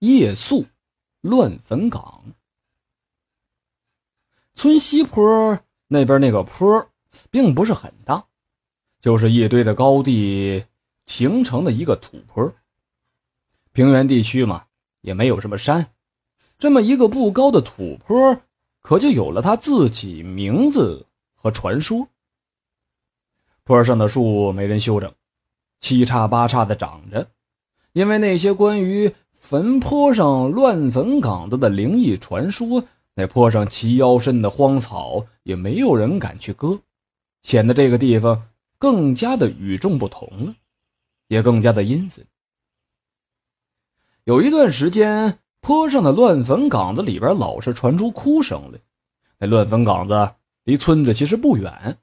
[0.00, 0.66] 夜宿
[1.20, 2.22] 乱坟岗。
[4.54, 6.90] 村西坡那边那个坡，
[7.30, 8.24] 并不是很大，
[9.00, 10.64] 就是一堆的高地
[11.06, 12.52] 形成的一个土坡。
[13.72, 14.66] 平原地区嘛，
[15.02, 15.92] 也没有什么山，
[16.58, 18.40] 这么一个不高的土坡，
[18.80, 22.08] 可就有了它自己名字和传说。
[23.64, 25.12] 坡上的树没人修整，
[25.80, 27.28] 七叉八叉的长着，
[27.92, 32.82] 因为那些关于坟坡上乱坟岗子的灵异传说，
[33.14, 36.78] 那坡上齐腰深的荒草也没有人敢去割，
[37.42, 38.42] 显得这个地方
[38.78, 40.54] 更加的与众不同了，
[41.28, 42.24] 也更加的阴森。
[44.24, 48.80] 有一段时间，坡上的乱坟岗子里边老是传出哭声来，
[49.38, 50.30] 那乱坟岗子
[50.64, 51.98] 离村子其实不远。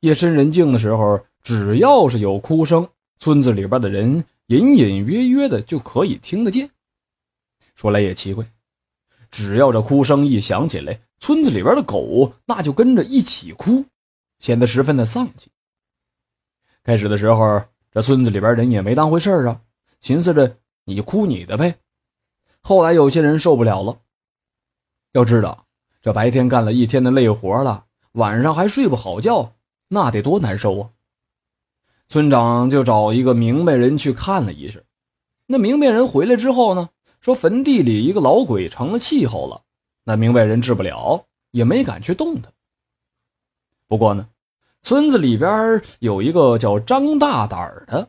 [0.00, 6.70] 夜深人静的时候，只要是有哭声，村子里边的人隐隐约约的就可以听得见。
[7.76, 8.44] 说来也奇怪，
[9.30, 13.84] 只要这哭声一响起来，村子里边的狗那就跟着一起哭，
[14.40, 15.52] 显得十分的丧气。
[16.82, 19.60] 开始的时候，这村子里边人也没当回事啊，
[20.00, 21.76] 寻思着你哭你的呗。
[22.60, 24.00] 后来有些人受不了了，
[25.12, 25.66] 要知道
[26.02, 29.54] 这白天干了一天的累活了，晚上还睡不好觉。
[29.92, 30.90] 那得多难受啊！
[32.10, 34.84] 村长就找一个明白人去看了一事。
[35.46, 36.88] 那明白人回来之后呢，
[37.20, 39.62] 说坟地里一个老鬼成了气候了。
[40.02, 42.50] 那明白人治不了，也没敢去动他。
[43.86, 44.26] 不过呢，
[44.82, 48.08] 村子里边有一个叫张大胆的，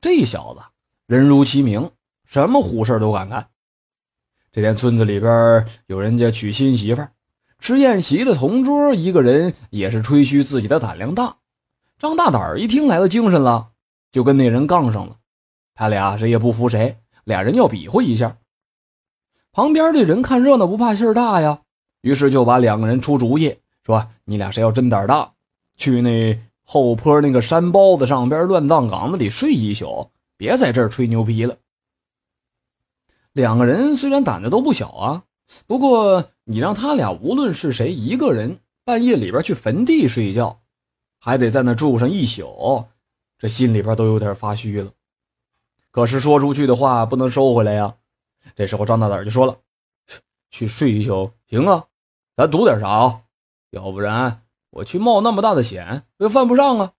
[0.00, 0.60] 这小子
[1.06, 1.88] 人如其名，
[2.24, 3.46] 什么虎事都敢干。
[4.50, 7.12] 这天村子里边有人家娶新媳妇儿。
[7.60, 11.36] 吃宴席的同桌，一个人也是吹嘘自己的胆量大。
[12.00, 13.72] 张大胆一听来了精神了，
[14.10, 15.18] 就跟那人杠上了。
[15.74, 18.38] 他俩谁也不服谁，俩人要比划一下。
[19.52, 21.60] 旁边的人看热闹不怕事儿大呀，
[22.00, 25.30] 于是就把两个人出主意，说：“你俩谁要真胆大，
[25.76, 31.54] 去那后坡那个山包子上边乱葬岗子里睡一宿，别在这儿吹牛皮了。”
[33.34, 35.22] 两个人虽然胆子都不小啊。
[35.66, 40.59] 不过，你让他俩无论是谁一个人半夜里边去坟地睡觉，
[41.20, 42.86] 还得在那住上一宿，
[43.38, 44.90] 这心里边都有点发虚了。
[45.92, 47.94] 可是说出去的话不能收回来呀。
[48.56, 49.56] 这时候张大胆就说了
[50.50, 51.84] ：“去睡一宿行啊，
[52.36, 53.20] 咱赌点啥啊？
[53.70, 56.92] 要不然我去冒那么大的险又犯不上啊。”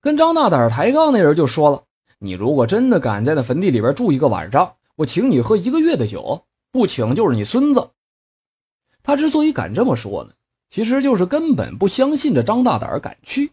[0.00, 1.84] 跟张大胆抬杠那人就说了
[2.20, 7.90] ：“你如果真的敢在那坟地里边住一个晚上，我请你喝一个月的酒。”不请就是你孙子。
[9.02, 10.34] 他之所以敢这么说呢，
[10.68, 13.52] 其实就是根本不相信这张大胆敢去。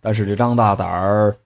[0.00, 1.36] 但是这张大胆儿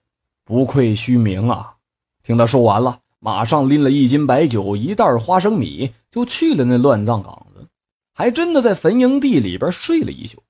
[0.43, 1.75] 不愧虚名啊！
[2.23, 7.67] 听他说完了，马上拎了一斤白酒、一袋花生米，就去了那乱葬岗子，
[8.13, 10.41] 还真的在坟营地里边睡了一宿。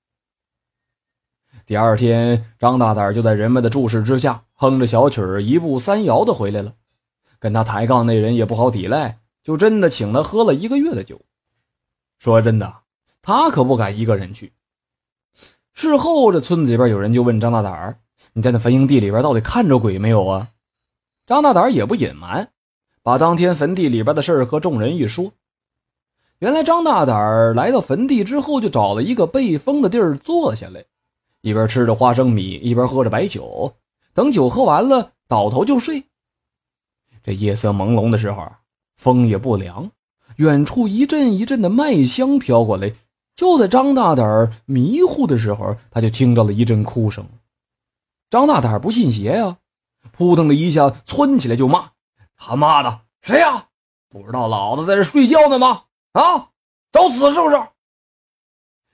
[1.66, 6.74] 第二天，张大胆就在人们的注视之下，哼着小曲儿，一步三摇的回来了。
[7.40, 9.20] 跟他抬杠那人也不好抵赖。
[9.44, 11.22] 就真的请他喝了一个月的酒。
[12.18, 12.74] 说真的，
[13.26, 14.54] 他可不敢一个人去。
[15.74, 17.98] 事后，这村子里边有人就问张大胆儿
[18.34, 20.48] ：“你在那坟营地里边到底看着鬼没有啊？”
[21.26, 22.48] 张大胆儿也不隐瞒，
[23.02, 25.34] 把当天坟地里边的事儿和众人一说。
[26.38, 30.86] 原来张大胆儿来到坟地之后，就找了一个背风的地儿坐下来，
[31.42, 33.74] 一边吃着花生米，一边喝着白酒。
[34.14, 36.04] 等酒喝完了，倒头就睡。
[37.24, 38.48] 这夜色朦胧的时候。
[38.98, 39.92] 风也不凉，
[40.38, 42.94] 远处一阵一阵的麦香飘过来。
[43.36, 47.28] 就在张大胆迷糊的时候，他就听到了一阵哭声。
[48.30, 49.58] 张大胆不信邪呀，
[50.12, 51.92] 扑腾的一下窜起来就骂
[52.38, 53.68] ：“他妈的，谁呀？
[54.10, 55.84] 不知道老子在这睡觉呢吗？
[56.14, 56.50] 啊，
[56.92, 57.62] 找死是不是？”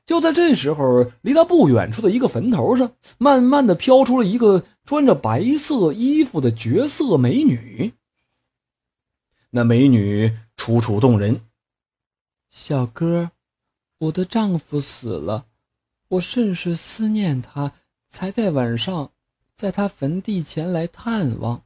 [0.04, 7.94] 就在这时候，离他不远处的一个坟头上，慢慢的飘出了一个穿着白色衣服的绝色美女。
[9.52, 11.46] 那美女楚楚动人。
[12.50, 13.32] 小哥，
[14.02, 15.46] 我的丈夫死了，
[16.08, 17.72] 我甚是思念他，
[18.10, 19.12] 才在晚上
[19.56, 21.62] 在他坟地前来探望。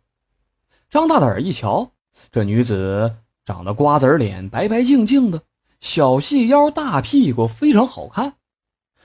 [0.89, 1.89] 张大胆一瞧，
[2.29, 3.15] 这女子
[3.45, 5.41] 长得瓜子脸，白白净净的，
[5.79, 8.33] 小细腰，大屁股，非常好看。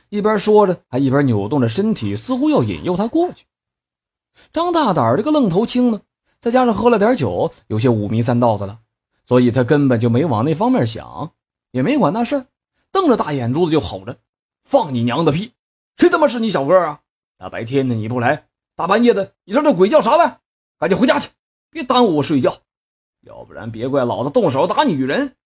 [0.09, 3.47] 一边说着，还一边扭动着身体，似乎要引诱他过去。
[4.53, 6.00] 张大胆这个愣头青呢？
[6.41, 8.81] 再加上喝了点酒，有些五迷三道的了，
[9.25, 11.31] 所以他根本就没往那方面想，
[11.71, 12.47] 也没管那事儿，
[12.92, 14.19] 瞪着大眼珠子就吼着
[14.64, 15.52] ：“放你娘的屁！
[15.96, 17.00] 谁他妈是你小哥啊？
[17.38, 20.40] 大白天的你不来，大半夜的你上这鬼叫啥来？
[20.78, 21.31] 赶紧回家去，
[21.70, 22.58] 别耽误我睡觉。”
[23.22, 25.37] 要不然别怪老子动手打女人。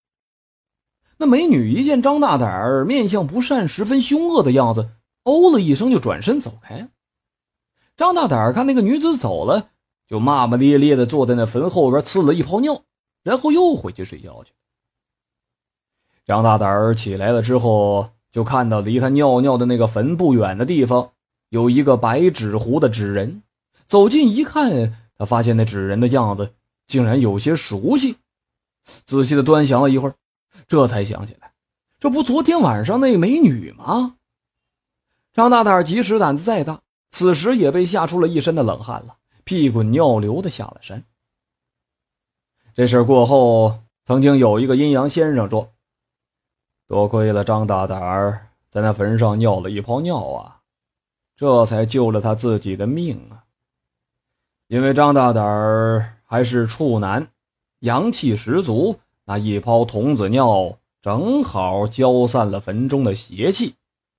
[1.16, 4.90] 那美女一见张大胆儿面相不善、十分凶恶的样子，
[5.24, 6.88] 哦了一声就转身走开。
[7.96, 9.70] 张大胆儿看那个女子走了，
[10.06, 12.82] 就骂骂咧咧的坐在那坟后边呲了一泡尿，
[13.24, 14.52] 然后又回去睡觉去。
[16.26, 21.10] 张大胆儿起来了之后，就看到离他尿尿的那个坟不远的地方
[21.50, 23.42] 有一个白纸糊的纸人。
[23.86, 26.54] 走近一看，他发现那纸人的样子
[26.86, 28.16] 竟然有些熟悉，
[29.06, 30.14] 仔细的端详了一会儿。
[30.66, 31.52] 这才想起来，
[32.00, 34.16] 这不昨天晚上那美女吗？
[35.34, 36.80] 张大胆即使胆子再大，
[37.10, 41.04] 此时也被吓出了一身的冷汗了，屁滚尿流的下了山。
[42.72, 45.70] 这事过后，曾经有一个阴阳先生说
[46.86, 50.60] ：“多亏了张大胆儿在那坟上尿了一泡尿啊，
[51.36, 53.44] 这才救了他自己的命啊。
[54.68, 57.26] 因为张大胆儿还是处男，
[57.80, 63.74] 阳气十足。”那一泡童子尿正好浇散了坟中的邪气，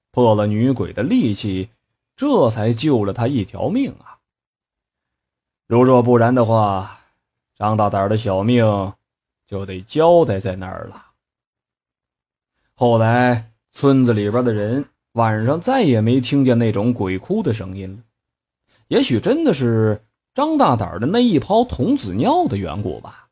[0.10, 1.70] 破了女鬼的戾气，
[2.16, 4.18] 这才救了他一条命啊！
[5.68, 7.02] 如若不然的话，
[7.56, 8.66] 张大胆的小命
[9.46, 11.06] 就得交代在那儿了。
[12.77, 14.83] 后来村子里边的人
[15.13, 18.04] 晚上再也没听见那种鬼哭的声音了，
[18.89, 20.01] 也许真的是
[20.33, 23.30] 张大胆的那一泡童子尿的缘故吧。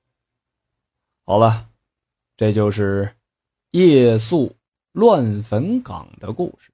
[1.25, 1.68] 好了，
[2.38, 3.13] 这就是
[3.72, 4.56] 夜宿
[4.94, 6.72] 乱坟岗的故事。